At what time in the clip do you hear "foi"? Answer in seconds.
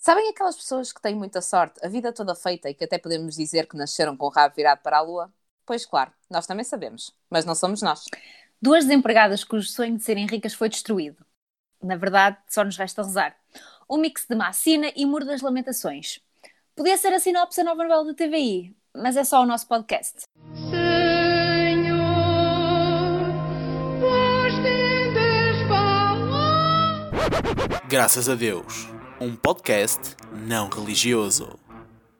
10.54-10.70